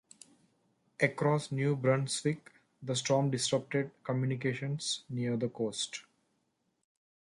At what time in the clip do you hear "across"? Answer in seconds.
0.99-1.51